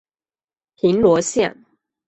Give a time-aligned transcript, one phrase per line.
[0.73, 1.63] 平罗线